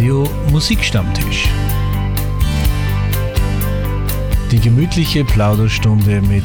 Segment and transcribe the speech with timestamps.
[0.00, 1.46] Radio Musikstammtisch.
[4.50, 6.42] Die gemütliche Plauderstunde mit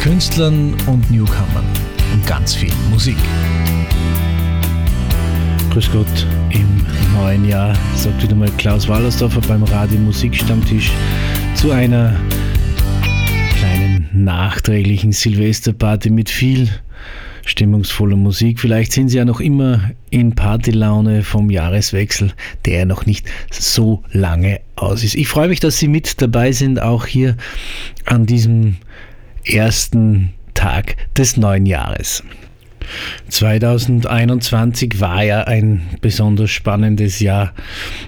[0.00, 1.64] Künstlern und Newcomern
[2.12, 3.16] und ganz viel Musik.
[5.72, 10.92] Grüß Gott im neuen Jahr, sagt wieder mal Klaus Wallersdorfer beim Radio Musikstammtisch
[11.56, 12.14] zu einer
[13.58, 16.68] kleinen nachträglichen Silvesterparty mit viel
[17.46, 18.60] stimmungsvoller Musik.
[18.60, 22.32] Vielleicht sind Sie ja noch immer in Partylaune vom Jahreswechsel,
[22.66, 25.14] der noch nicht so lange aus ist.
[25.14, 27.36] Ich freue mich, dass Sie mit dabei sind, auch hier
[28.04, 28.76] an diesem
[29.44, 32.22] ersten Tag des neuen Jahres.
[33.28, 37.52] 2021 war ja ein besonders spannendes Jahr.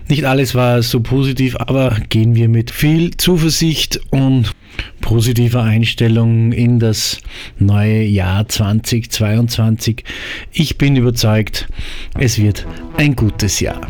[0.09, 4.53] Nicht alles war so positiv, aber gehen wir mit viel Zuversicht und
[5.01, 7.19] positiver Einstellung in das
[7.59, 10.05] neue Jahr 2022.
[10.53, 11.69] Ich bin überzeugt,
[12.19, 12.67] es wird
[12.97, 13.81] ein gutes Jahr.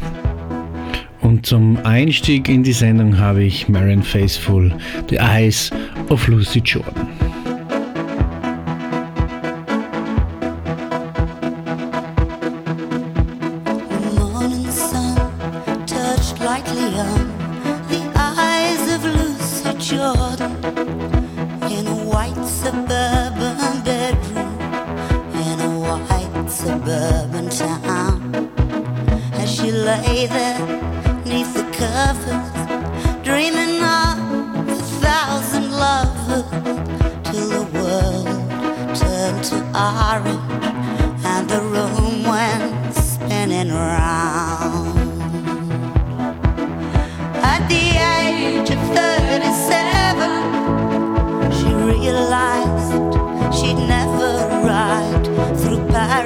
[1.20, 4.72] Und zum Einstieg in die Sendung habe ich Marion Faithful,
[5.10, 5.70] The Eyes
[6.08, 7.27] of Lucy Jordan.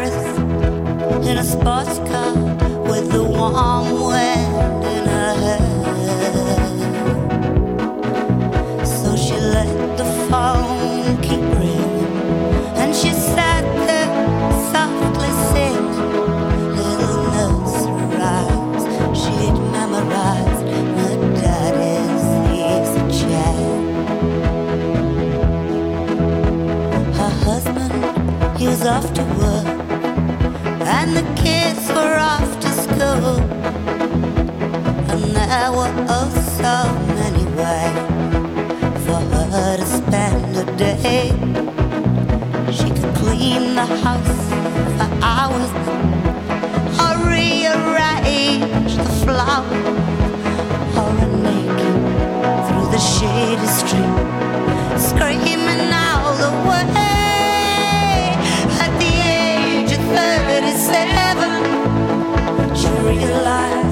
[0.03, 2.34] Paris in a sports car
[2.91, 4.22] with the warm weather.
[35.59, 36.29] power of
[36.61, 36.77] so
[37.21, 37.99] many ways
[39.05, 39.21] for
[39.55, 41.29] her to spend a day.
[42.77, 44.41] She could clean the house
[44.97, 45.71] for hours
[47.05, 49.97] or rearrange the flowers
[51.01, 51.97] or run naked
[52.67, 54.19] through the shady street,
[55.09, 56.97] screaming all the way.
[58.84, 61.51] At the age of 37,
[62.75, 63.91] she realized.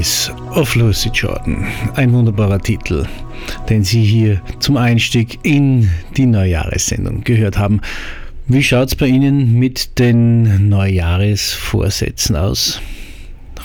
[0.00, 1.66] Eyes of Lucy Jordan.
[1.94, 3.04] Ein wunderbarer Titel,
[3.68, 7.82] den Sie hier zum Einstieg in die Neujahressendung gehört haben.
[8.46, 12.80] Wie schaut es bei Ihnen mit den Neujahresvorsätzen aus?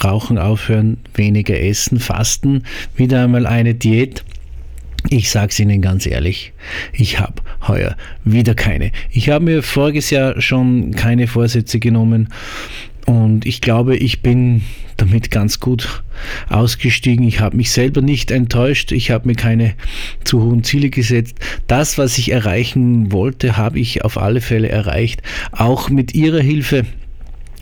[0.03, 2.63] Rauchen aufhören, weniger essen, fasten,
[2.97, 4.25] wieder einmal eine Diät?
[5.09, 6.51] Ich sage es Ihnen ganz ehrlich,
[6.91, 7.95] ich habe heuer
[8.25, 8.91] wieder keine.
[9.09, 12.27] Ich habe mir voriges Jahr schon keine Vorsätze genommen
[13.05, 14.63] und ich glaube, ich bin
[14.97, 16.03] damit ganz gut
[16.49, 17.27] ausgestiegen.
[17.27, 18.91] Ich habe mich selber nicht enttäuscht.
[18.91, 19.73] Ich habe mir keine
[20.23, 21.35] zu hohen Ziele gesetzt.
[21.67, 25.21] Das, was ich erreichen wollte, habe ich auf alle Fälle erreicht.
[25.51, 26.85] Auch mit Ihrer Hilfe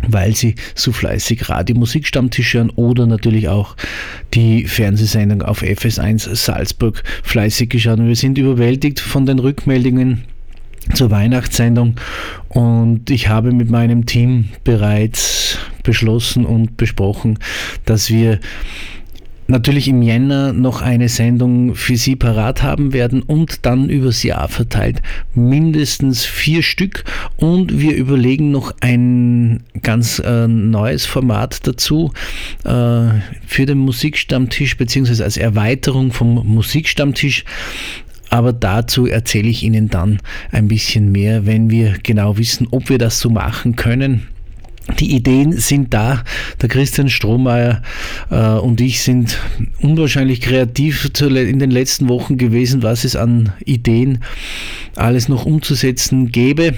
[0.07, 3.75] weil sie so fleißig Radio Musikstammtisch hören oder natürlich auch
[4.33, 7.99] die Fernsehsendung auf FS1 Salzburg fleißig geschaut.
[7.99, 10.25] Und wir sind überwältigt von den Rückmeldungen
[10.93, 11.95] zur Weihnachtssendung
[12.49, 17.39] und ich habe mit meinem Team bereits beschlossen und besprochen,
[17.85, 18.39] dass wir
[19.47, 24.47] natürlich im Jänner noch eine Sendung für Sie parat haben werden und dann übers Jahr
[24.47, 25.01] verteilt.
[25.33, 27.03] Mindestens vier Stück.
[27.37, 32.11] Und wir überlegen noch ein ganz äh, neues Format dazu
[32.63, 32.69] äh,
[33.45, 37.43] für den Musikstammtisch beziehungsweise als Erweiterung vom Musikstammtisch.
[38.29, 40.19] Aber dazu erzähle ich Ihnen dann
[40.51, 44.27] ein bisschen mehr, wenn wir genau wissen, ob wir das so machen können.
[44.99, 46.23] Die Ideen sind da.
[46.61, 47.81] Der Christian Strohmeier
[48.29, 49.39] äh, und ich sind
[49.79, 54.23] unwahrscheinlich kreativ in den letzten Wochen gewesen, was es an Ideen
[54.95, 56.73] alles noch umzusetzen gäbe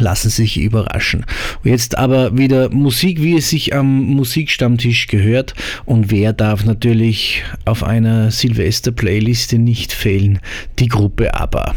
[0.00, 1.24] lassen sich überraschen.
[1.62, 5.54] Jetzt aber wieder Musik, wie es sich am Musikstammtisch gehört.
[5.84, 10.40] Und wer darf natürlich auf einer Silvester-Playliste nicht fehlen?
[10.78, 11.74] Die Gruppe ABBA.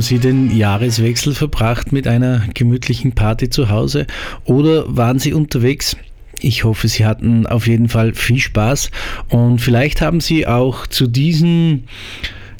[0.00, 4.06] Haben Sie den Jahreswechsel verbracht mit einer gemütlichen Party zu Hause
[4.46, 5.94] oder waren Sie unterwegs?
[6.38, 8.90] Ich hoffe, Sie hatten auf jeden Fall viel Spaß
[9.28, 11.84] und vielleicht haben Sie auch zu diesem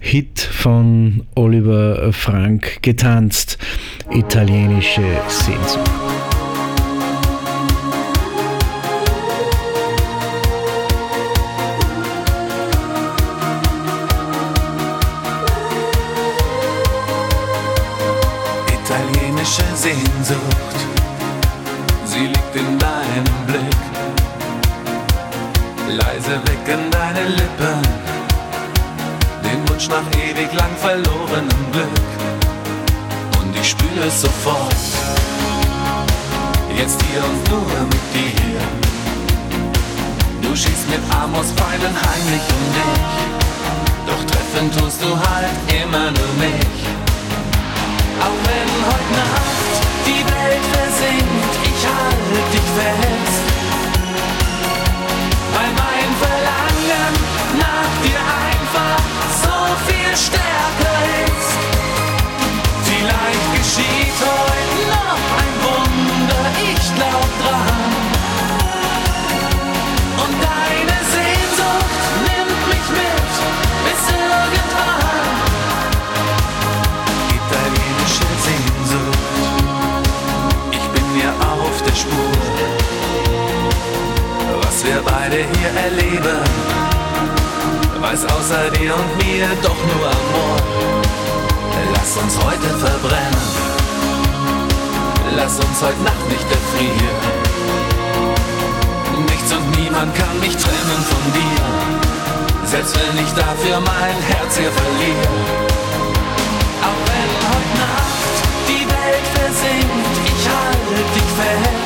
[0.02, 3.56] Hit von Oliver Frank getanzt.
[4.10, 6.09] Italienische Sehnsucht.
[29.90, 32.08] Nach ewig lang verlorenem Glück.
[33.40, 34.84] Und ich spüre es sofort,
[36.76, 38.60] jetzt hier und nur mit dir.
[40.42, 43.10] Du schießt mit Amos Pfeilen heimlich um dich,
[44.06, 46.78] doch treffen tust du halt immer nur mich.
[48.26, 49.72] Auch wenn heute Nacht
[50.06, 53.44] die Welt versinkt, ich halte dich fest.
[55.54, 57.12] Weil mein Verlangen
[57.58, 59.19] nach dir einfach
[59.86, 61.52] viel stärker ist.
[62.84, 67.92] Vielleicht geschieht heute noch ein Wunder, ich glaub dran.
[70.22, 73.32] Und deine Sehnsucht nimmt mich mit
[73.84, 75.38] bis irgendwann.
[77.38, 79.18] Italienische Sehnsucht,
[80.72, 82.32] ich bin mir auf der Spur.
[84.62, 86.99] Was wir beide hier erleben
[88.00, 90.56] weiß außer dir und mir doch nur Amor.
[91.92, 93.46] Lass uns heute verbrennen,
[95.36, 97.50] lass uns heute Nacht nicht erfrieren.
[99.28, 104.72] Nichts und niemand kann mich trennen von dir, selbst wenn ich dafür mein Herz hier
[104.72, 105.28] verliere.
[106.88, 108.34] Auch wenn heute Nacht
[108.68, 111.79] die Welt versinkt, ich halte dich fest.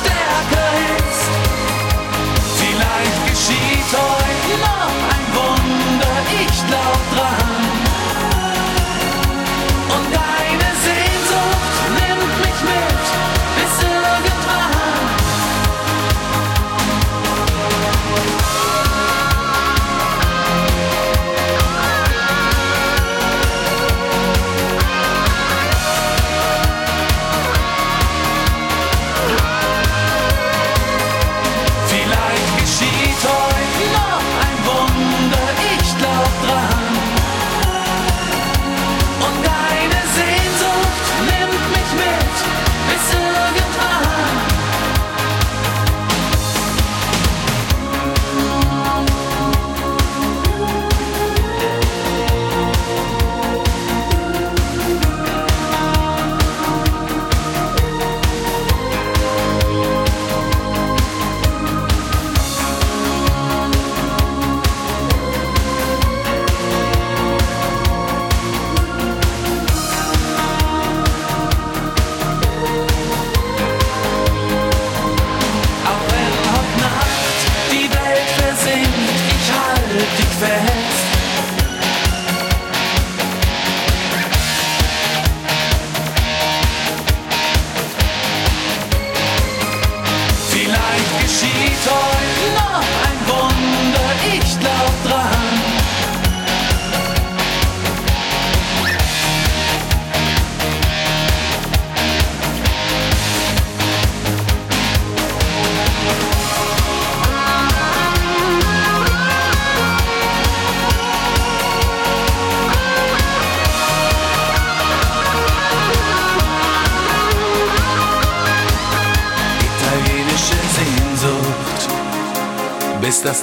[0.00, 0.70] Stärker
[1.08, 1.30] ist.
[2.58, 7.49] Vielleicht geschieht heute noch ein Wunder, ich glaub dran.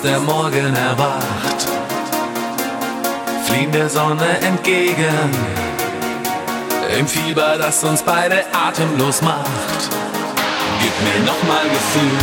[0.07, 1.67] Der Morgen erwacht.
[3.45, 5.29] Fliehen der Sonne entgegen,
[6.97, 9.89] im Fieber, das uns beide atemlos macht.
[10.81, 12.19] Gib mir nochmal Gefühl,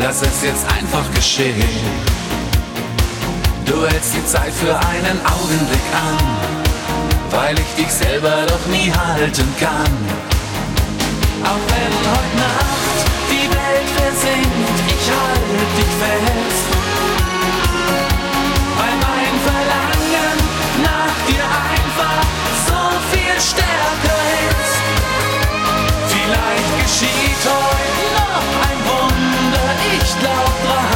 [0.00, 1.64] lass es jetzt einfach geschehen.
[3.66, 6.18] Du hältst die Zeit für einen Augenblick an,
[7.32, 9.96] weil ich dich selber doch nie halten kann.
[11.42, 12.81] Auch wenn heute Nacht
[13.82, 16.66] Welt versinkt, ich halte dich fest.
[18.78, 20.38] Weil mein Verlangen
[20.82, 21.44] nach dir
[21.76, 22.22] einfach
[22.66, 24.20] so viel stärker
[24.50, 24.76] ist.
[26.08, 30.91] Vielleicht geschieht heute noch ein Wunder, ich glaub dran.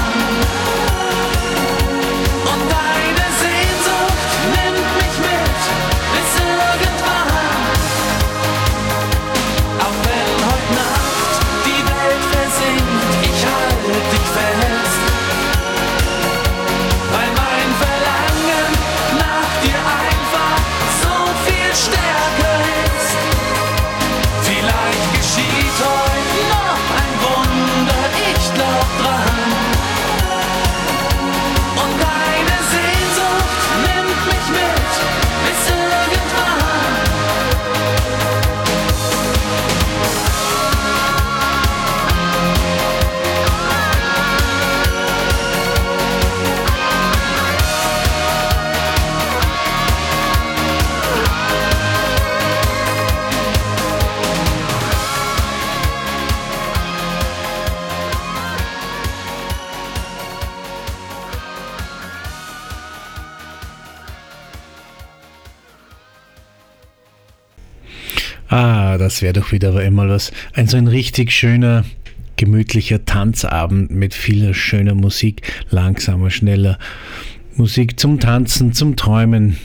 [68.98, 70.32] Das wäre doch wieder einmal was.
[70.52, 71.84] Ein so ein richtig schöner,
[72.36, 76.78] gemütlicher Tanzabend mit viel schöner Musik, langsamer, schneller.
[77.56, 79.56] Musik zum Tanzen, zum Träumen.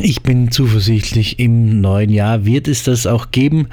[0.00, 3.68] Ich bin zuversichtlich, im neuen Jahr wird es das auch geben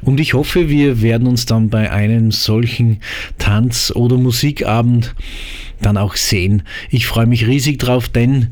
[0.00, 3.00] und ich hoffe, wir werden uns dann bei einem solchen
[3.38, 5.14] Tanz- oder Musikabend
[5.80, 6.62] dann auch sehen.
[6.90, 8.48] Ich freue mich riesig drauf, denn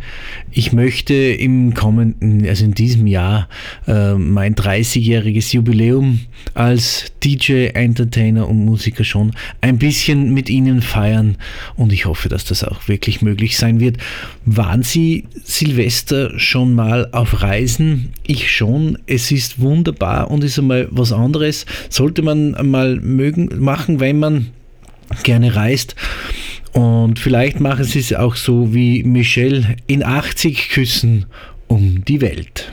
[0.50, 3.48] ich möchte im kommenden, also in diesem Jahr,
[3.86, 6.20] äh, mein 30-jähriges Jubiläum
[6.54, 11.36] als DJ, Entertainer und Musiker schon ein bisschen mit Ihnen feiern
[11.76, 13.98] und ich hoffe, dass das auch wirklich möglich sein wird.
[14.44, 18.12] Waren Sie Silvester schon mal auf Reisen?
[18.26, 18.98] Ich schon.
[19.06, 21.66] Es ist wunderbar und ist einmal was anderes.
[21.88, 24.48] Sollte man mal mögen machen, wenn man
[25.22, 25.94] gerne reist.
[26.74, 31.26] Und vielleicht machen sie es auch so wie Michelle in 80 Küssen
[31.68, 32.72] um die Welt.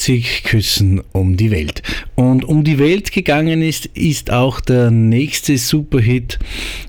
[0.00, 1.82] 50 Küssen um die Welt.
[2.14, 6.38] Und um die Welt gegangen ist, ist auch der nächste Superhit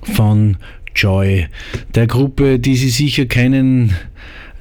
[0.01, 0.55] von
[0.95, 1.47] Joy,
[1.93, 3.93] der Gruppe, die Sie sicher kennen,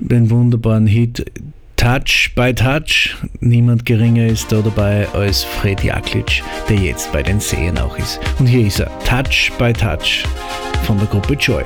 [0.00, 1.30] den wunderbaren Hit
[1.76, 3.16] Touch by Touch.
[3.38, 8.18] Niemand geringer ist da dabei als Fred Jaklic, der jetzt bei den Seen auch ist.
[8.40, 10.24] Und hier ist er, Touch by Touch
[10.84, 11.62] von der Gruppe Joy.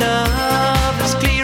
[0.00, 1.35] Love is clear.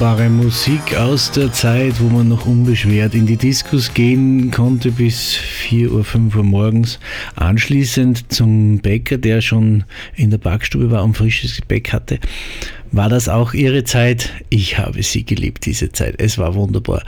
[0.00, 5.34] Wunderbare Musik aus der Zeit, wo man noch unbeschwert in die Diskos gehen konnte bis
[5.34, 6.98] 4 Uhr, 5 Uhr morgens.
[7.36, 9.84] Anschließend zum Bäcker, der schon
[10.16, 12.18] in der Backstube war und frisches Gebäck hatte.
[12.92, 14.30] War das auch Ihre Zeit?
[14.48, 16.14] Ich habe sie geliebt, diese Zeit.
[16.16, 17.02] Es war wunderbar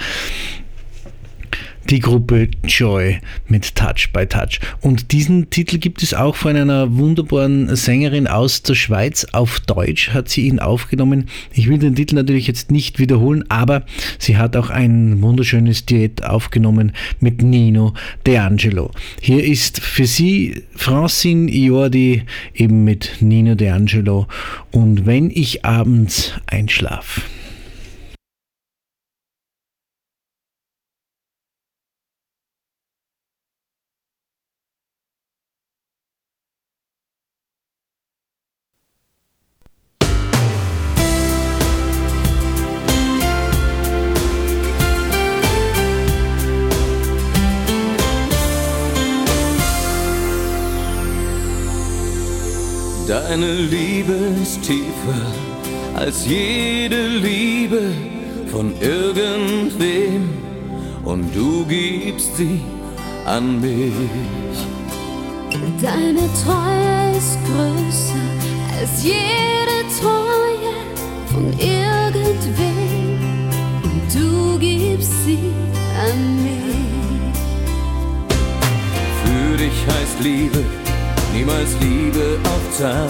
[1.90, 3.18] die Gruppe Joy
[3.48, 4.60] mit Touch by Touch.
[4.80, 9.26] Und diesen Titel gibt es auch von einer wunderbaren Sängerin aus der Schweiz.
[9.32, 11.26] Auf Deutsch hat sie ihn aufgenommen.
[11.52, 13.84] Ich will den Titel natürlich jetzt nicht wiederholen, aber
[14.18, 17.94] sie hat auch ein wunderschönes Duett aufgenommen mit Nino
[18.26, 18.90] D'Angelo.
[19.20, 22.22] Hier ist für sie Francine Iordi
[22.54, 24.26] eben mit Nino D'Angelo
[24.70, 27.22] und wenn ich abends einschlafe.
[53.32, 55.24] Deine Liebe ist tiefer
[55.94, 57.80] als jede Liebe
[58.50, 60.28] von irgendwem
[61.02, 62.60] und du gibst sie
[63.24, 63.94] an mich.
[65.80, 70.74] Deine Treue ist größer als jede Treue
[71.32, 73.48] von irgendwem
[73.82, 75.54] und du gibst sie
[76.06, 77.32] an mich.
[79.24, 80.81] Für dich heißt Liebe
[81.32, 83.08] niemals Liebe auf Zeit.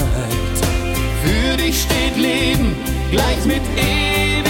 [1.22, 2.76] Für dich steht Leben
[3.10, 4.42] gleich mit Ewigkeit.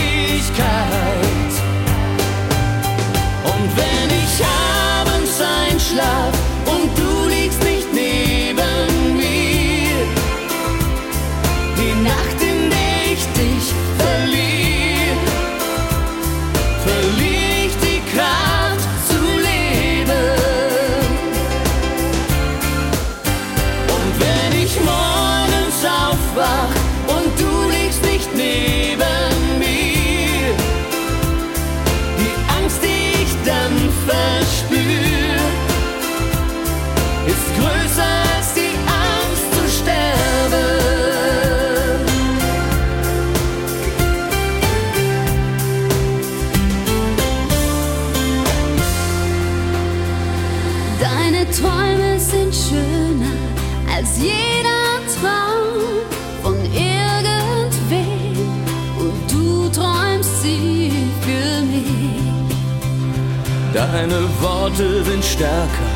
[3.45, 6.52] Und wenn ich abends einschlaf
[63.93, 65.93] Deine Worte sind stärker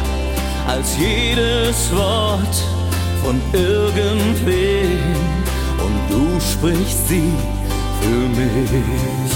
[0.69, 2.63] als jedes Wort
[3.25, 5.17] von irgendwem
[5.79, 7.33] und du sprichst sie
[8.03, 9.33] für mich.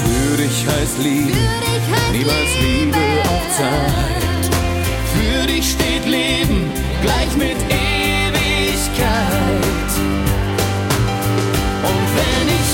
[0.00, 4.42] Für dich heißt Liebe Für dich heißt niemals Liebe auf Zeit.
[5.14, 9.10] Für dich steht Leben gleich mit Ewigkeit.
[11.90, 12.70] Und wenn ich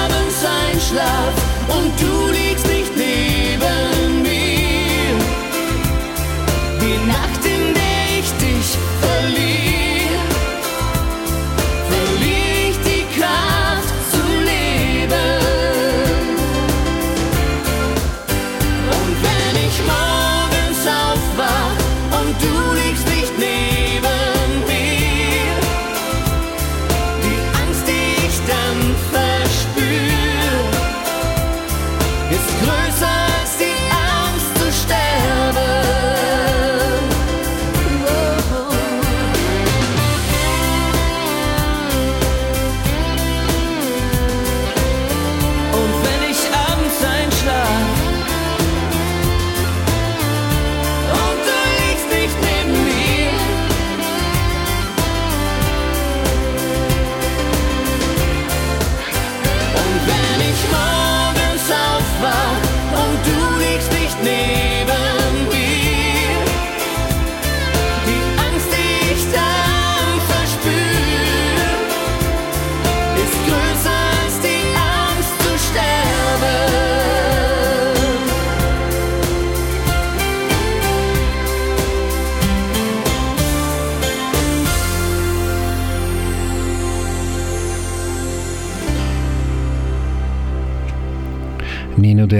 [0.00, 1.34] abends einschlaf
[1.68, 2.83] und du liegst nicht
[6.94, 9.83] die Nacht, in der ich dich verliere,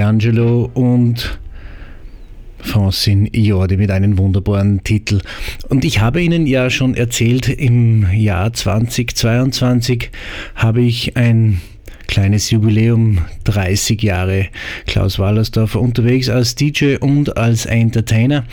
[0.04, 1.38] Nino De Angelo und
[2.58, 5.20] Francine Jordi mit einem wunderbaren Titel.
[5.68, 10.10] Und ich habe Ihnen ja schon erzählt, im Jahr 2022
[10.54, 11.60] habe ich ein
[12.06, 14.46] kleines Jubiläum, 30 Jahre
[14.86, 18.44] Klaus Wallersdorfer unterwegs als DJ und als Entertainer.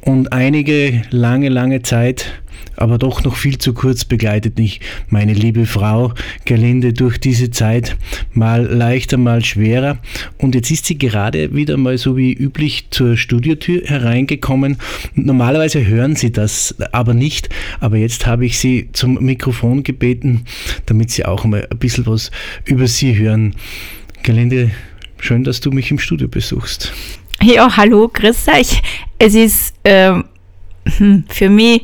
[0.00, 2.32] Und einige lange, lange Zeit
[2.76, 6.12] aber doch noch viel zu kurz begleitet mich meine liebe Frau
[6.44, 7.96] Gerlinde durch diese Zeit,
[8.32, 9.98] mal leichter, mal schwerer.
[10.38, 14.78] Und jetzt ist sie gerade wieder mal so wie üblich zur Studiotür hereingekommen.
[15.14, 17.48] Normalerweise hören Sie das aber nicht,
[17.80, 20.44] aber jetzt habe ich sie zum Mikrofon gebeten,
[20.86, 22.30] damit Sie auch mal ein bisschen was
[22.64, 23.54] über sie hören.
[24.24, 24.70] Gerlinde,
[25.18, 26.94] schön, dass du mich im Studio besuchst.
[27.42, 28.82] Ja, hallo, grüß euch.
[29.18, 30.24] Es ist ähm,
[30.96, 31.82] hm, für mich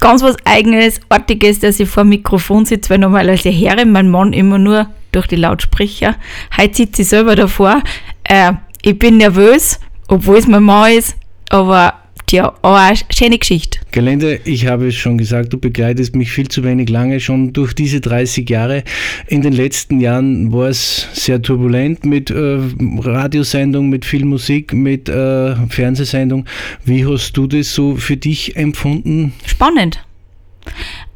[0.00, 4.32] ganz was Eigenes, Artiges, dass ich vor dem Mikrofon sitze, weil normalerweise höre meinen Mann
[4.32, 6.16] immer nur durch die Lautsprecher.
[6.56, 7.84] Heute sitze ich selber davor.
[8.24, 9.78] Äh, ich bin nervös,
[10.08, 11.16] obwohl es mein Mann ist,
[11.50, 11.99] aber
[12.30, 13.80] tja, aber eine schöne Geschichte.
[13.90, 17.74] Gelände, ich habe es schon gesagt, du begleitest mich viel zu wenig lange schon durch
[17.74, 18.84] diese 30 Jahre.
[19.26, 22.58] In den letzten Jahren war es sehr turbulent mit äh,
[23.00, 26.46] Radiosendung, mit viel Musik, mit äh, Fernsehsendung.
[26.84, 29.32] Wie hast du das so für dich empfunden?
[29.44, 30.04] Spannend.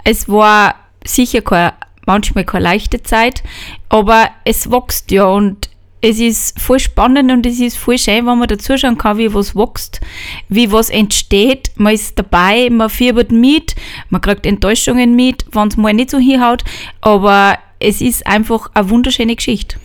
[0.03, 0.75] Es war
[1.07, 1.75] sicher keine,
[2.07, 3.45] manchmal keine leichte Zeit,
[3.89, 5.71] aber es wächst ja und
[6.05, 9.57] es ist voll spannend und es ist voll schön, wenn man dazuschauen kann, wie was
[9.57, 10.03] wächst,
[10.51, 11.71] wie was entsteht.
[11.77, 13.75] Man ist dabei, man fiebert mit,
[14.11, 16.63] man kriegt Enttäuschungen mit, wenn es mal nicht so hinhaut,
[17.01, 19.77] aber es ist einfach eine wunderschöne Geschichte.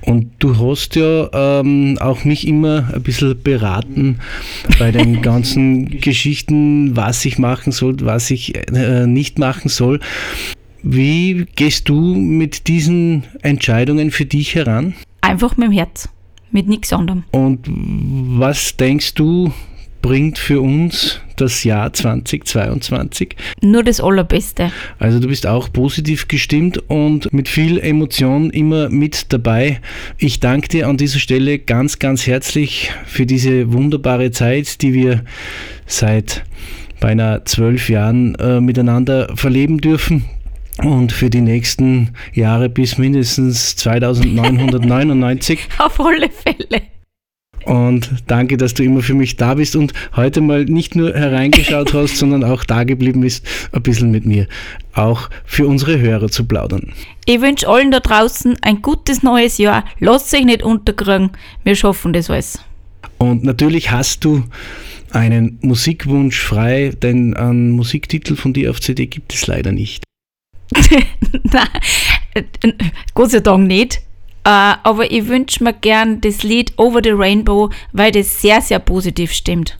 [0.00, 4.18] Und du hast ja ähm, auch mich immer ein bisschen beraten
[4.80, 10.00] bei den ganzen Geschichten, was ich machen soll, was ich äh, nicht machen soll.
[10.82, 14.94] Wie gehst du mit diesen Entscheidungen für dich heran?
[15.22, 16.08] Einfach mit dem Herz,
[16.50, 17.24] mit nichts anderem.
[17.30, 19.52] Und was denkst du,
[20.02, 23.36] bringt für uns das Jahr 2022?
[23.62, 24.72] Nur das Allerbeste.
[24.98, 29.80] Also du bist auch positiv gestimmt und mit viel Emotion immer mit dabei.
[30.18, 35.24] Ich danke dir an dieser Stelle ganz, ganz herzlich für diese wunderbare Zeit, die wir
[35.86, 36.44] seit
[37.00, 40.24] beinahe zwölf Jahren äh, miteinander verleben dürfen
[40.78, 45.68] und für die nächsten Jahre bis mindestens 2999.
[45.78, 46.82] Auf alle Fälle.
[47.64, 51.94] Und danke, dass du immer für mich da bist und heute mal nicht nur hereingeschaut
[51.94, 54.48] hast, sondern auch da geblieben bist, ein bisschen mit mir.
[54.94, 56.92] Auch für unsere Hörer zu plaudern.
[57.24, 59.84] Ich wünsche allen da draußen ein gutes neues Jahr.
[60.00, 61.30] Lasst euch nicht unterkriegen.
[61.62, 62.58] Wir schaffen das alles.
[63.18, 64.42] Und natürlich hast du
[65.12, 70.02] einen Musikwunsch frei, denn einen Musiktitel von dir auf CD gibt es leider nicht.
[71.44, 72.74] Nein,
[73.14, 74.02] Gott sei Dank nicht.
[74.46, 78.80] Uh, aber ich wünsche mir gern das Lied Over the Rainbow, weil das sehr, sehr
[78.80, 79.78] positiv stimmt.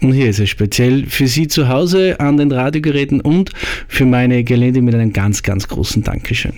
[0.00, 3.50] Und hier ist es speziell für Sie zu Hause an den Radiogeräten und
[3.86, 6.54] für meine Gelände mit einem ganz, ganz großen Dankeschön.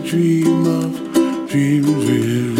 [0.00, 2.51] dream of dreams we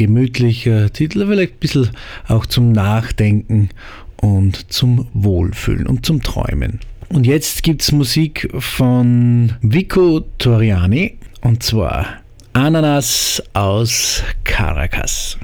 [0.00, 1.90] gemütlicher Titel, vielleicht ein bisschen
[2.26, 3.68] auch zum Nachdenken
[4.16, 6.80] und zum Wohlfühlen und zum Träumen.
[7.10, 12.06] Und jetzt gibt es Musik von Vico Toriani und zwar
[12.54, 15.36] Ananas aus Caracas.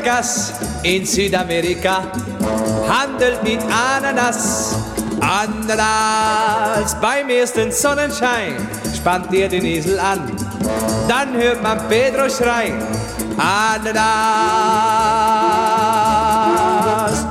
[0.00, 2.02] Caracas in Südamerika
[2.88, 4.76] handelt mit Ananas.
[5.20, 8.56] Ananas beim ersten Sonnenschein
[8.94, 10.20] spannt er den Esel an.
[11.08, 12.82] Dann hört man Pedro schreien.
[13.36, 14.00] Ananas,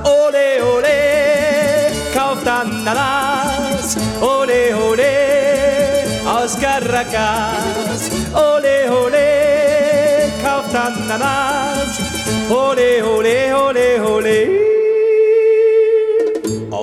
[0.04, 5.12] ole ole, kauft Ananas, ole ole,
[6.28, 7.79] aus Caracas,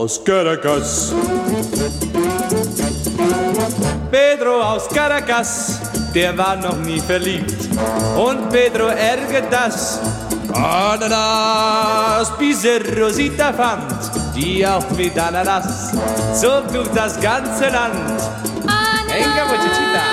[0.06, 1.12] aus Caracas.
[4.08, 5.80] Pedro aus Caracas,
[6.14, 7.68] der war noch nie verliebt.
[8.16, 9.98] Und Pedro ärgert das.
[10.54, 13.98] Ananas, bis er Rosita fand,
[14.36, 15.90] die auch mit Ananas
[16.40, 18.20] zog durch das ganze Land.
[19.08, 20.04] Venga, muchachita.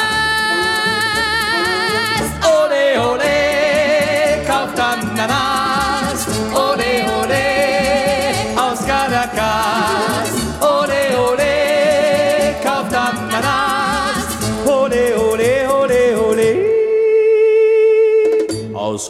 [2.58, 5.73] Ole, ole, kauft Ananas.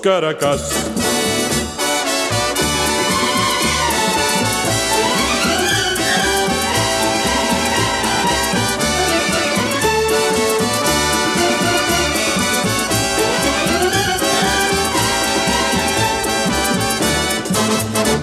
[0.04, 0.70] Caracas.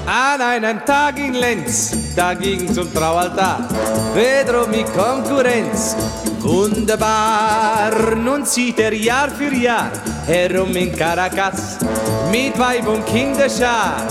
[0.07, 3.67] An einem Tag in Lenz, da ging zum Traualtar
[4.13, 5.97] Pedro mit Konkurrenz.
[6.43, 9.91] Wunderbar, nun zieht er Jahr für Jahr
[10.27, 11.79] herum in Caracas
[12.31, 14.07] mit Weib und Kinderschar.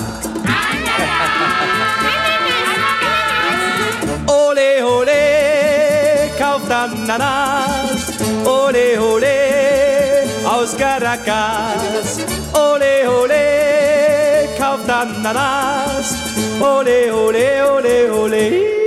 [4.28, 8.14] Ole, ole, kauft Ananas.
[8.46, 12.20] Ole, ole, aus Caracas.
[12.54, 16.14] Ole, ole, kauft Ananas.
[16.62, 18.79] Ole, ole, ole, ole,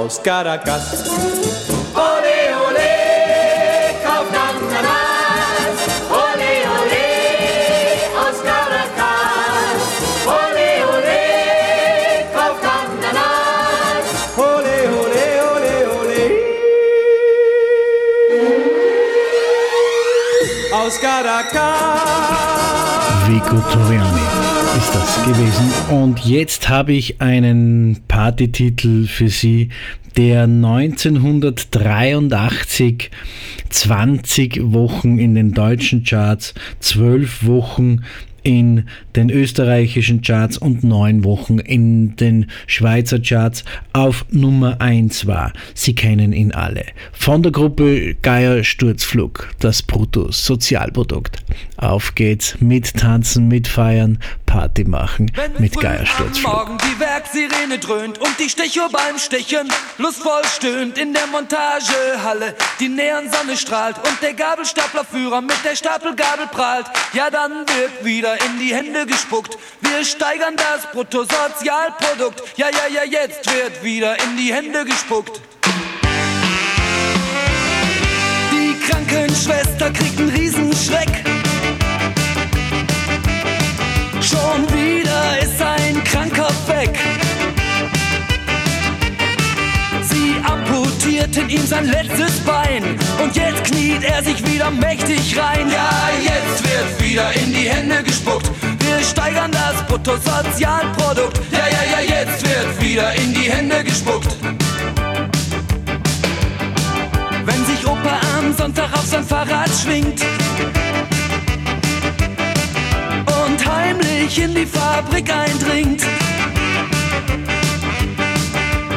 [0.00, 0.82] aus Caracas.
[1.94, 2.92] Ole, ole,
[4.04, 5.78] kauft Ananas.
[6.24, 7.06] Ole, ole,
[8.22, 9.82] aus Caracas.
[10.40, 11.22] Ole, ole,
[12.34, 14.06] kauft Ananas.
[14.48, 16.22] Ole, ole, ole, ole.
[20.80, 22.40] Aus Caracas.
[23.26, 24.19] Vico Toriani ist das
[25.32, 25.72] gewesen.
[25.90, 29.68] Und jetzt habe ich einen Partytitel für Sie,
[30.16, 33.10] der 1983
[33.68, 38.00] 20 Wochen in den deutschen Charts, 12 Wochen
[38.42, 38.84] in
[39.16, 45.52] den österreichischen Charts und neun Wochen in den Schweizer Charts auf Nummer 1 war.
[45.74, 46.84] Sie kennen ihn alle.
[47.12, 51.38] Von der Gruppe Geier Sturzflug, das Bruttosozialprodukt.
[51.76, 54.18] Auf geht's, mit tanzen, mit feiern,
[54.50, 56.52] Party machen, mit Geier Am Sturzflug.
[56.52, 62.56] Morgen die Werksirene dröhnt und die Stechuhr beim Stechen lustvoll stöhnt in der Montagehalle.
[62.80, 66.86] Die Neonsonne strahlt und der Gabelstaplerführer mit der Stapelgabel prahlt.
[67.12, 69.56] Ja, dann wird wieder in die Hände gespuckt.
[69.82, 72.42] Wir steigern das Bruttosozialprodukt.
[72.56, 75.40] Ja, ja, ja, jetzt wird wieder in die Hände gespuckt.
[78.50, 81.19] Die Krankenschwester kriegt einen Riesenschreck.
[84.50, 86.98] Schon wieder ist ein Kranker weg.
[90.02, 95.70] Sie amputierten ihm sein letztes Bein und jetzt kniet er sich wieder mächtig rein.
[95.70, 98.50] Ja, jetzt wird wieder in die Hände gespuckt.
[98.80, 101.40] Wir steigern das Bruttosozialprodukt.
[101.52, 104.36] Ja, ja, ja, jetzt wird wieder in die Hände gespuckt.
[107.44, 110.24] Wenn sich Opa am Sonntag auf sein Fahrrad schwingt
[114.30, 116.02] heimlich in die Fabrik eindringt,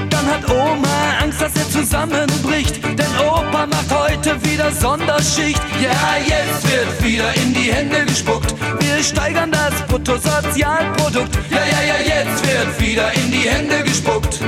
[0.09, 5.61] dann hat Oma Angst, dass er zusammenbricht, denn Opa macht heute wieder Sonderschicht.
[5.81, 8.53] Ja, jetzt wird wieder in die Hände gespuckt.
[8.79, 11.35] Wir steigern das Bruttosozialprodukt.
[11.49, 14.39] Ja, ja, ja, jetzt wird wieder in die Hände gespuckt.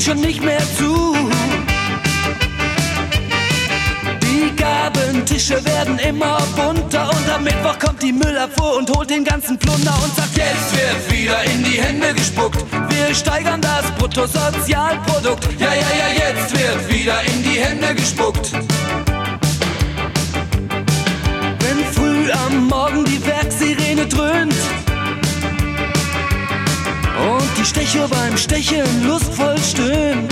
[0.00, 1.14] Schon nicht mehr zu.
[4.22, 9.58] Die Gabentische werden immer bunter und am Mittwoch kommt die Müllabfuhr und holt den ganzen
[9.58, 12.64] Plunder und sagt, jetzt wird wieder in die Hände gespuckt.
[12.88, 15.48] Wir steigern das Bruttosozialprodukt.
[15.58, 18.52] Ja, ja, ja, jetzt wird wieder in die Hände gespuckt.
[21.58, 24.54] Wenn früh am Morgen die Werksirene dröhnt,
[27.20, 30.28] und die Stecher beim Stechen lustvoll stöhnen.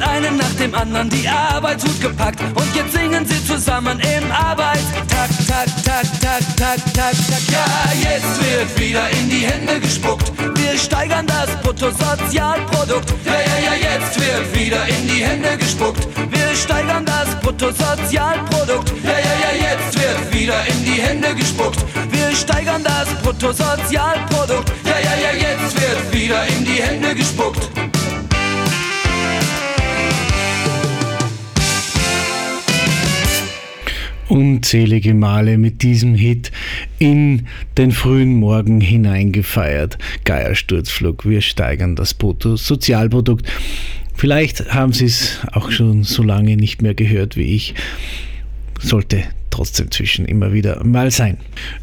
[0.00, 5.28] Hat einen nach dem anderen die Arbeitshut gepackt und jetzt singen sie zusammen im Arbeitstag,
[5.46, 7.40] tak, tak, tak, tak, tak, tak.
[7.50, 10.32] Ja, jetzt wird wieder in die Hände gespuckt.
[10.56, 13.12] Wir steigern das Bruttosozialprodukt.
[13.24, 16.06] Ja, ja, ja, jetzt wird wieder in die Hände gespuckt.
[16.30, 18.92] Wir steigern das Bruttosozialprodukt.
[19.02, 21.84] Ja, ja, ja, jetzt wird wieder in die Hände gespuckt.
[22.10, 24.72] Wir steigern das Bruttosozialprodukt.
[24.84, 27.68] Ja, ja, ja, jetzt wird wieder in die Hände gespuckt.
[34.30, 36.52] Unzählige Male mit diesem Hit
[36.98, 39.98] in den frühen Morgen hineingefeiert.
[40.24, 42.16] Geiersturzflug, wir steigern das
[42.54, 43.46] Sozialprodukt.
[44.14, 47.74] Vielleicht haben Sie es auch schon so lange nicht mehr gehört wie ich.
[48.78, 51.36] Sollte trotzdem zwischen immer wieder mal sein.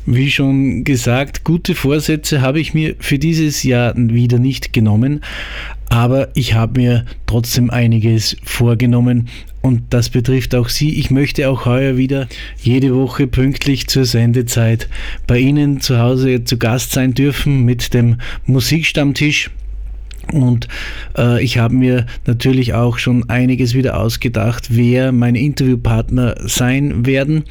[0.05, 5.21] Wie schon gesagt, gute Vorsätze habe ich mir für dieses Jahr wieder nicht genommen,
[5.89, 9.27] aber ich habe mir trotzdem einiges vorgenommen
[9.67, 10.97] und das betrifft auch Sie.
[10.97, 12.27] Ich möchte auch heuer wieder
[12.61, 14.87] jede Woche pünktlich zur Sendezeit
[15.27, 19.49] bei Ihnen zu Hause zu Gast sein dürfen mit dem Musikstammtisch.
[20.33, 20.67] Und
[21.17, 27.45] äh, ich habe mir natürlich auch schon einiges wieder ausgedacht, wer meine Interviewpartner sein werden.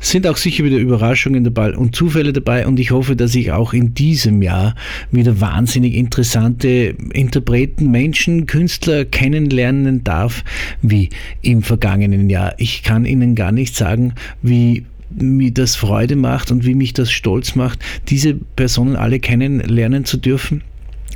[0.00, 3.72] Sind auch sicher wieder Überraschungen dabei und Zufälle dabei und ich hoffe, dass ich auch
[3.72, 4.74] in diesem Jahr
[5.10, 10.44] wieder wahnsinnig interessante Interpreten, Menschen, Künstler kennenlernen darf,
[10.82, 11.08] wie
[11.40, 12.54] im vergangenen Jahr.
[12.58, 17.10] Ich kann Ihnen gar nicht sagen, wie mir das Freude macht und wie mich das
[17.10, 20.62] stolz macht, diese Personen alle kennenlernen zu dürfen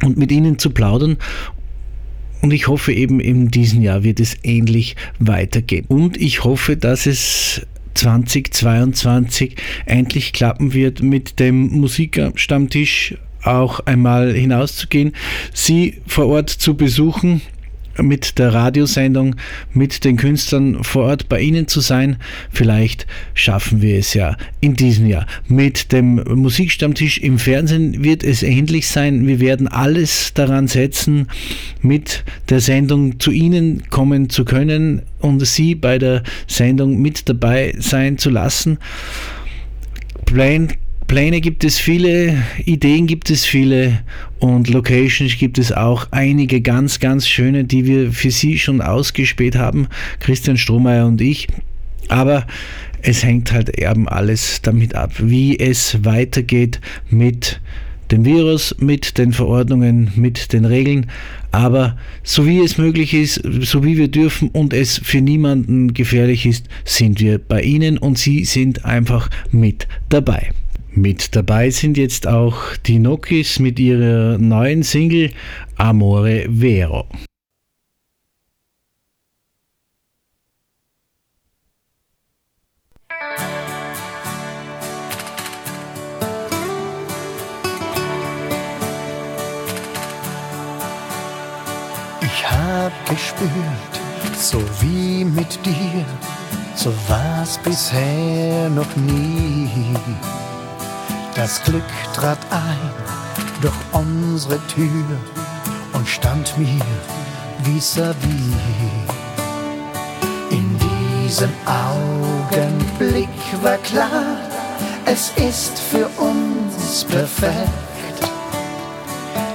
[0.03, 1.17] und mit ihnen zu plaudern.
[2.43, 5.87] Und ich hoffe eben in diesem Jahr wird es ähnlich weitergehen.
[5.89, 7.63] Und ich hoffe, dass es
[7.95, 15.13] 2022 endlich klappen wird mit dem Musikerstammtisch auch einmal hinauszugehen,
[15.53, 17.43] sie vor Ort zu besuchen
[18.03, 19.37] mit der Radiosendung,
[19.73, 22.17] mit den Künstlern vor Ort bei Ihnen zu sein.
[22.51, 25.27] Vielleicht schaffen wir es ja in diesem Jahr.
[25.49, 29.27] Mit dem Musikstammtisch im Fernsehen wird es ähnlich sein.
[29.27, 31.29] Wir werden alles daran setzen,
[31.83, 37.75] mit der Sendung zu Ihnen kommen zu können und Sie bei der Sendung mit dabei
[37.79, 38.79] sein zu lassen.
[40.25, 40.69] Plan
[41.07, 44.01] Pläne gibt es viele, Ideen gibt es viele
[44.39, 49.57] und Locations gibt es auch einige ganz, ganz schöne, die wir für Sie schon ausgespäht
[49.57, 49.87] haben,
[50.21, 51.47] Christian Strohmeier und ich.
[52.09, 52.47] Aber
[53.03, 56.81] es hängt halt eben alles damit ab, wie es weitergeht
[57.11, 57.61] mit
[58.11, 61.07] dem Virus, mit den Verordnungen, mit den Regeln.
[61.53, 66.47] Aber so wie es möglich ist, so wie wir dürfen und es für niemanden gefährlich
[66.47, 70.51] ist, sind wir bei Ihnen und Sie sind einfach mit dabei.
[70.97, 75.33] Mit dabei sind jetzt auch die Nokis mit ihrer neuen Single
[75.77, 77.09] Amore Vero.
[92.23, 93.51] Ich hab gespürt,
[94.37, 96.05] so wie mit dir,
[96.77, 99.69] so war's bisher noch nie
[101.35, 101.83] das Glück
[102.15, 102.91] trat ein
[103.61, 105.05] durch unsere Tür
[105.93, 106.85] und stand mir
[107.65, 108.55] vis-à-vis.
[110.51, 113.29] In diesem Augenblick
[113.63, 114.37] war klar,
[115.07, 117.85] es ist für uns perfekt.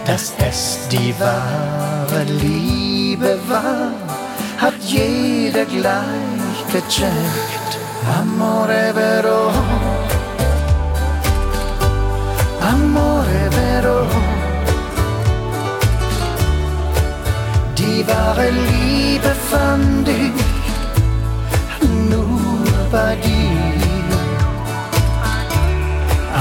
[0.10, 3.92] dass es die wahre Liebe war,
[4.58, 7.72] hat jeder gleich gecheckt.
[8.18, 9.52] Amore vero,
[18.00, 20.32] Die wahre Liebe fand ich
[22.10, 23.76] nur bei dir.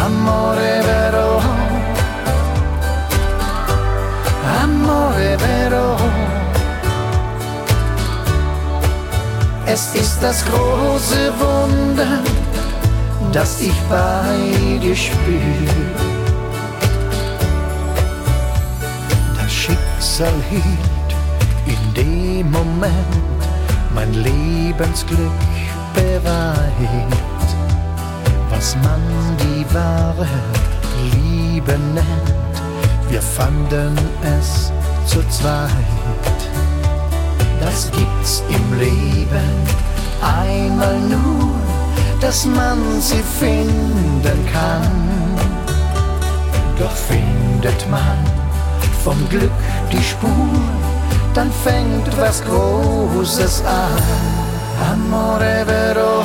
[0.04, 1.42] Amore vero,
[4.62, 5.96] amore vero.
[9.66, 12.20] Es ist das große Wunder,
[13.32, 15.74] das ich bei dir spür.
[19.36, 20.87] Das Schicksal hielt
[21.98, 23.42] dem Moment
[23.94, 25.40] mein Lebensglück
[25.94, 27.48] bereit,
[28.50, 29.00] was man
[29.42, 30.26] die wahre
[31.12, 32.56] Liebe nennt.
[33.08, 33.96] Wir fanden
[34.38, 34.70] es
[35.06, 35.70] zu zweit.
[37.60, 39.50] Das gibt's im Leben
[40.22, 41.54] einmal nur,
[42.20, 44.90] dass man sie finden kann.
[46.78, 48.18] Doch findet man
[49.02, 49.50] vom Glück
[49.90, 50.28] die Spur,
[51.38, 54.02] dann fängt was Großes an.
[54.90, 56.24] Amore vero,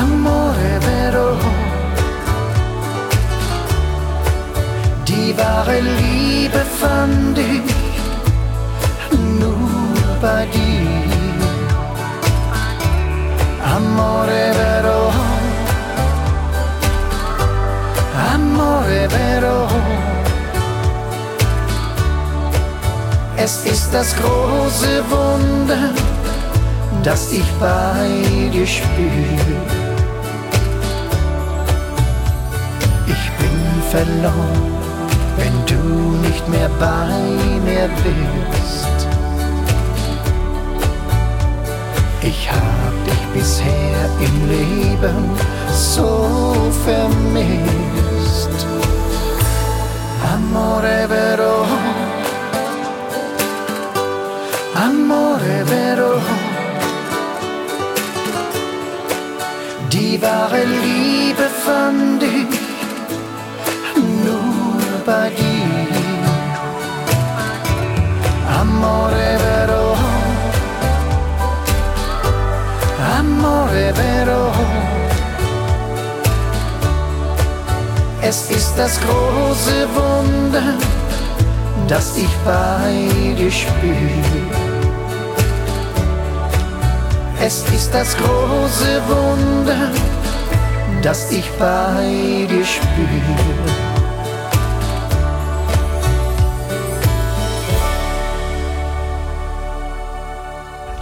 [0.00, 1.28] amore vero.
[5.08, 7.75] Die wahre Liebe fand ich
[23.48, 25.90] Es ist das große Wunder,
[27.04, 28.08] das ich bei
[28.52, 29.60] dir spür.
[33.06, 33.58] Ich bin
[33.92, 34.72] verloren,
[35.36, 37.06] wenn du nicht mehr bei
[37.64, 38.98] mir bist.
[42.22, 45.30] Ich hab dich bisher im Leben
[45.72, 46.28] so
[46.84, 48.66] vermisst.
[50.34, 51.64] Amore vero,
[54.84, 56.20] amore vero.
[59.92, 62.52] Die wahre Liebe fand ich
[64.24, 65.86] nur bei dir.
[68.60, 69.96] Amore vero,
[73.18, 74.52] amore vero.
[78.20, 80.74] Es ist das große Wunder,
[81.86, 84.65] das ich bei dir spür.
[87.48, 89.92] Es ist das große Wunder,
[91.00, 92.82] das ich bei dir spür.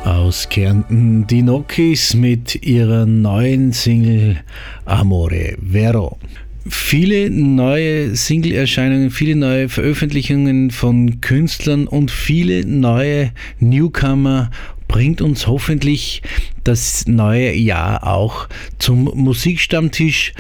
[0.05, 4.37] Aus Kärnten die Nokis mit ihrer neuen Single
[4.85, 6.19] Amore Vero.
[6.67, 14.51] Viele neue Single-Erscheinungen, viele neue Veröffentlichungen von Künstlern und viele neue Newcomer
[14.95, 16.23] bringt uns hoffentlich
[16.63, 20.33] das neue Jahr auch zum Musikstammtisch.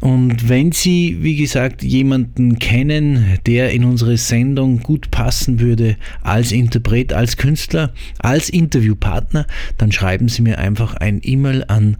[0.00, 6.52] Und wenn Sie, wie gesagt, jemanden kennen, der in unsere Sendung gut passen würde als
[6.52, 9.46] Interpret, als Künstler, als Interviewpartner,
[9.78, 11.96] dann schreiben Sie mir einfach ein E-Mail an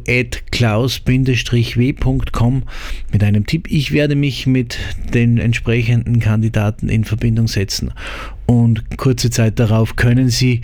[0.52, 2.64] klaus-w.com
[3.12, 3.68] mit einem Tipp.
[3.70, 4.80] Ich werde mich mit
[5.14, 7.94] den entsprechenden Kandidaten in Verbindung setzen
[8.46, 10.62] und kurze Zeit darauf können Sie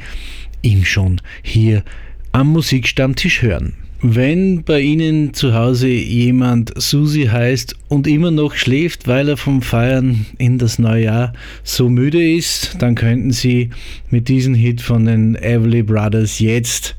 [0.61, 1.83] ihn schon hier
[2.31, 3.73] am Musikstammtisch hören.
[4.01, 9.61] Wenn bei Ihnen zu Hause jemand Susi heißt und immer noch schläft, weil er vom
[9.61, 11.33] Feiern in das neue Jahr
[11.63, 13.71] so müde ist, dann könnten Sie
[14.09, 16.95] mit diesem Hit von den Everly Brothers jetzt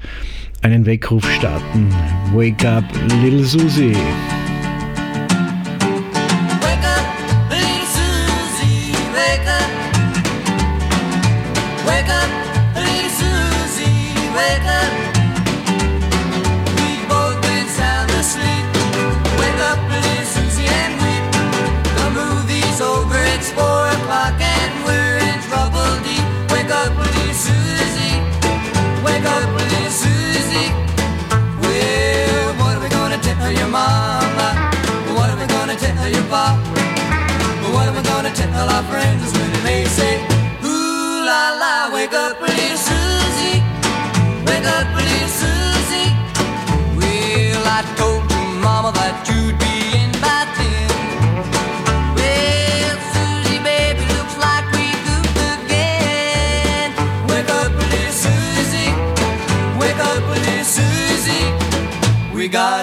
[0.60, 1.88] einen Weckruf starten.
[2.34, 2.84] Wake up,
[3.22, 3.96] little Susie.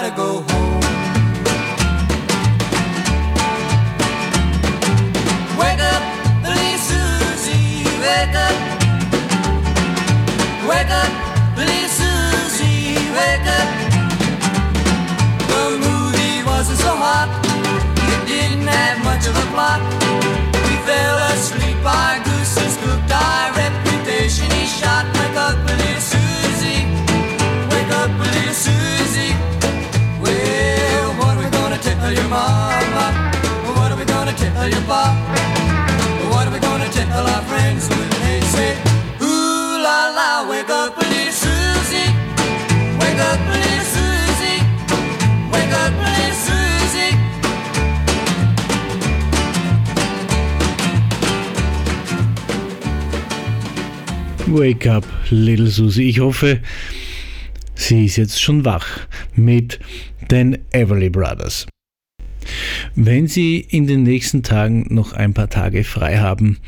[0.08, 0.47] Gotta go
[32.28, 33.32] your mama?
[33.76, 35.14] What are we gonna tell your pop?
[36.30, 38.76] What are we gonna tell our friends when they say,
[39.22, 42.10] Ooh la la, wake up, little Susie,
[43.00, 44.60] wake up, little Susie,
[45.52, 47.16] wake up, little Susie.
[54.48, 56.08] Wake up, Little Susie.
[56.08, 56.60] Ich hoffe,
[57.74, 59.78] sie ist jetzt schon wach mit
[60.30, 61.66] den Everly Brothers.
[62.94, 66.58] Wenn Sie in den nächsten Tagen noch ein paar Tage frei haben,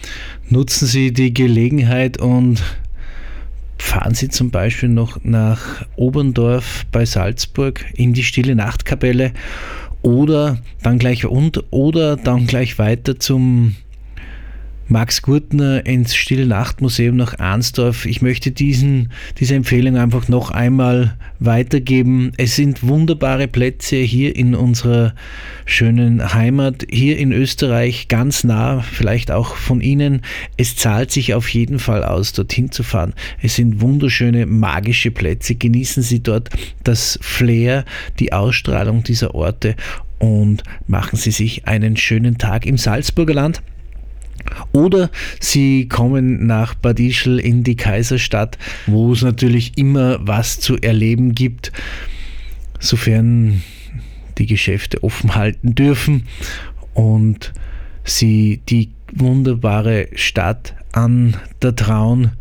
[0.48, 2.62] nutzen Sie die Gelegenheit und
[3.78, 9.32] fahren Sie zum Beispiel noch nach Oberndorf bei Salzburg in die Stille Nachtkapelle
[10.02, 13.76] oder dann gleich und oder dann gleich weiter zum
[14.90, 18.06] Max Gurtner ins Stille Nacht Museum nach Arnsdorf.
[18.06, 22.32] Ich möchte diesen, diese Empfehlung einfach noch einmal weitergeben.
[22.38, 25.14] Es sind wunderbare Plätze hier in unserer
[25.64, 30.22] schönen Heimat, hier in Österreich, ganz nah, vielleicht auch von Ihnen.
[30.56, 33.14] Es zahlt sich auf jeden Fall aus, dorthin zu fahren.
[33.40, 35.54] Es sind wunderschöne, magische Plätze.
[35.54, 36.50] Genießen Sie dort
[36.82, 37.84] das Flair,
[38.18, 39.76] die Ausstrahlung dieser Orte
[40.18, 43.62] und machen Sie sich einen schönen Tag im Salzburger Land.
[44.72, 45.10] Oder
[45.40, 51.34] sie kommen nach Bad Ischl in die Kaiserstadt, wo es natürlich immer was zu erleben
[51.34, 51.72] gibt,
[52.78, 53.62] sofern
[54.38, 56.26] die Geschäfte offen halten dürfen
[56.94, 57.52] und
[58.04, 62.32] sie die wunderbare Stadt an der Traun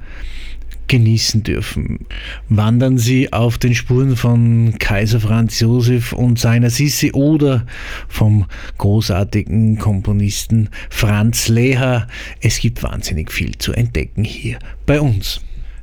[0.89, 2.05] genießen dürfen.
[2.49, 7.65] Wandern Sie auf den Spuren von Kaiser Franz Josef und seiner Sissi oder
[8.09, 8.45] vom
[8.77, 12.07] großartigen Komponisten Franz Leher.
[12.41, 15.39] Es gibt wahnsinnig viel zu entdecken hier bei uns.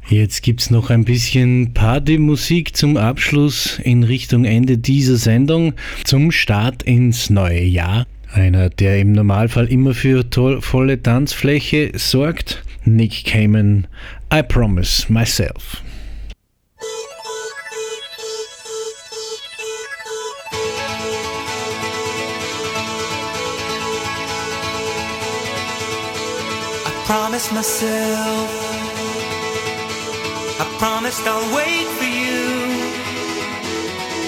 [0.09, 5.73] Jetzt gibt es noch ein bisschen Partymusik zum Abschluss in Richtung Ende dieser Sendung
[6.05, 8.07] zum Start ins neue Jahr.
[8.33, 10.25] Einer, der im Normalfall immer für
[10.61, 12.63] volle Tanzfläche sorgt.
[12.87, 13.89] Nick Cayman,
[14.31, 15.83] I Promise Myself.
[26.85, 28.51] I promised myself,
[30.61, 32.47] I promised I'll wait for you.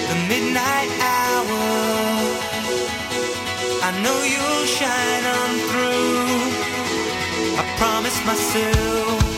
[0.09, 1.63] The midnight hour,
[3.83, 5.68] I know you'll shine on.
[7.59, 9.28] I promised myself,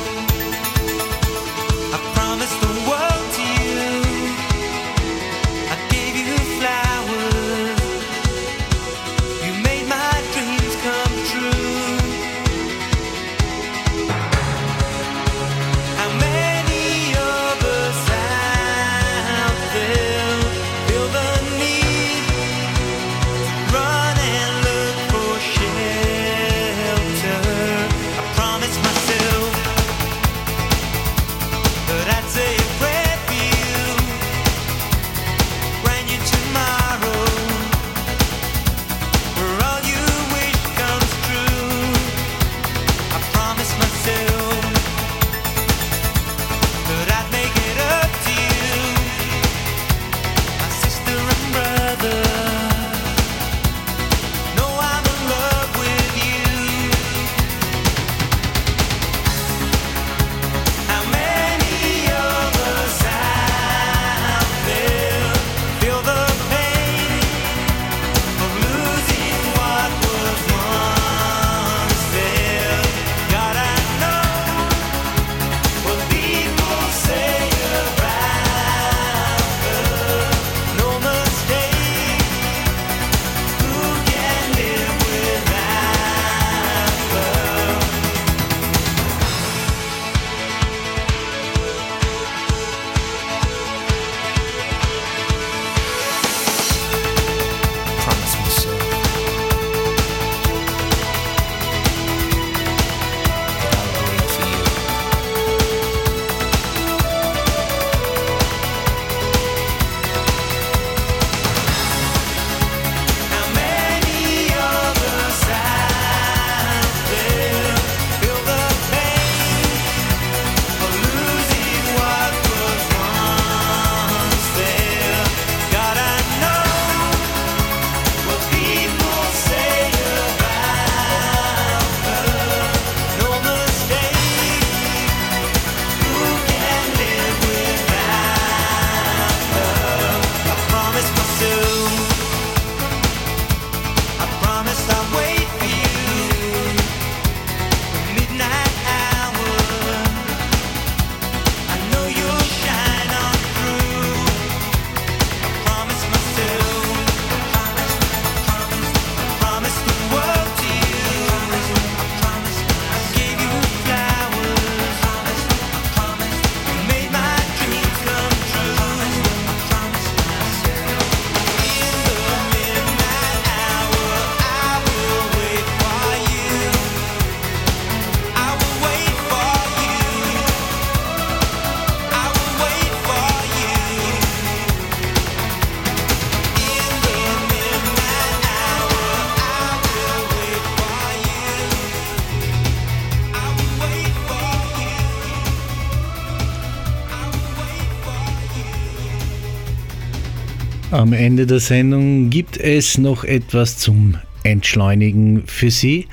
[201.01, 206.05] Am Ende der Sendung gibt es noch etwas zum Entschleunigen für Sie.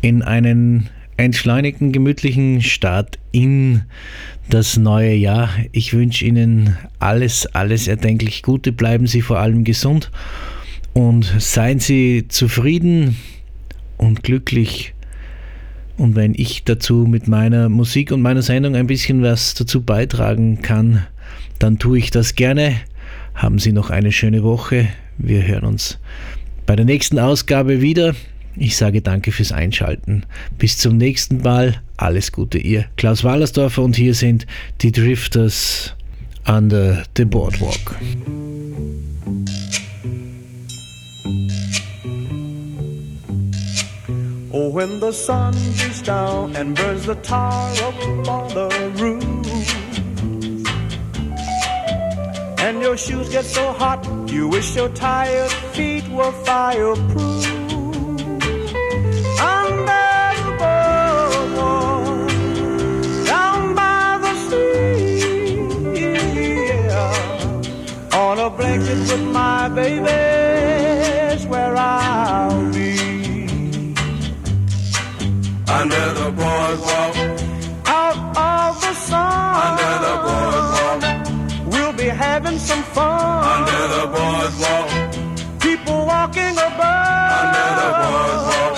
[0.00, 3.82] In einen entschleunigten, gemütlichen Start in
[4.50, 5.50] das neue Jahr.
[5.70, 8.72] Ich wünsche Ihnen alles, alles erdenklich Gute.
[8.72, 10.10] Bleiben Sie vor allem gesund
[10.94, 13.16] und seien Sie zufrieden
[13.98, 14.94] und glücklich.
[15.96, 20.60] Und wenn ich dazu mit meiner Musik und meiner Sendung ein bisschen was dazu beitragen
[20.60, 21.06] kann,
[21.60, 22.80] dann tue ich das gerne.
[23.34, 24.88] Haben Sie noch eine schöne Woche.
[25.18, 25.98] Wir hören uns
[26.66, 28.14] bei der nächsten Ausgabe wieder.
[28.56, 30.24] Ich sage danke fürs Einschalten.
[30.58, 31.80] Bis zum nächsten Mal.
[31.96, 34.46] Alles Gute, ihr Klaus Wallersdorfer und hier sind
[34.80, 35.94] die Drifters
[36.46, 37.96] under the Boardwalk.
[44.54, 48.68] Oh, when the sun beats down and burns the tar up on the
[49.02, 49.21] roof,
[52.62, 54.00] and your shoes get so hot,
[54.30, 57.44] you wish your tired feet were fireproof.
[59.54, 60.06] Under
[60.44, 62.28] the boardwalk,
[63.26, 65.58] down by the sea,
[66.86, 68.20] yeah.
[68.22, 72.92] on a blanket with my baby's where I'll be.
[75.78, 77.14] Under the boardwalk,
[77.98, 78.18] out
[78.50, 79.54] of the sun.
[79.66, 80.71] under the boardwalk,
[82.02, 83.44] be having some fun.
[83.54, 84.88] under the boardwalk,
[85.66, 87.30] People walking about.
[87.40, 88.76] under the boardwalk,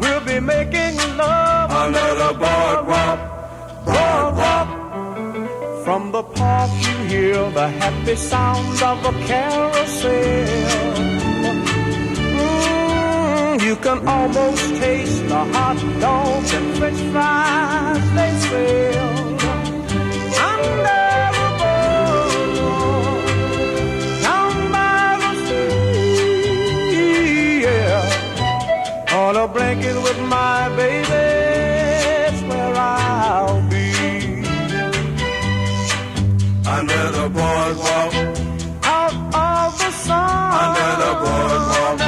[0.00, 3.18] We'll be making love under the boardwalk,
[3.88, 4.68] boardwalk.
[5.84, 10.46] From the park you hear the happy sounds of a carousel.
[12.40, 19.16] Mm, you can almost taste the hot dogs and french fries they sell.
[20.50, 21.07] Under
[29.32, 29.40] yeah.
[29.42, 31.06] On a blanket with my baby,
[32.28, 33.92] it's where I'll be.
[36.66, 38.14] under the boardwalk,
[38.84, 41.98] Out of the sun, under the boardwalk,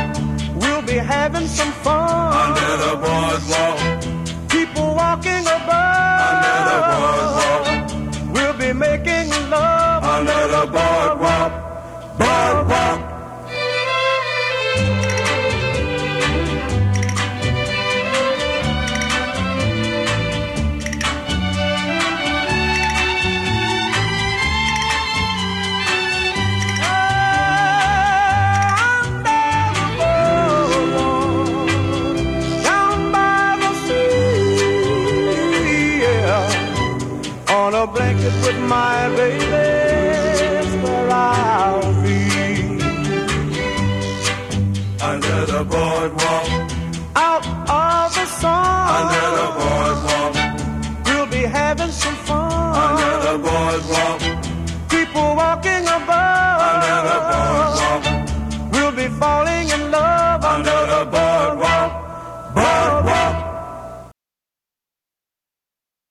[0.62, 2.32] we'll be having some fun.
[2.44, 3.78] under the boardwalk,
[4.48, 11.52] People walking about, under the boardwalk, we'll be making love under the boardwalk,
[12.18, 12.99] boardwalk.
[38.70, 39.44] My baby,
[40.60, 42.20] is where I'll be.
[45.10, 46.46] Under the boardwalk,
[47.28, 47.44] Out
[47.82, 50.34] of the sun, under the boardwalk,
[51.06, 52.76] we'll be having some fun.
[52.86, 53.99] under the boardwalk,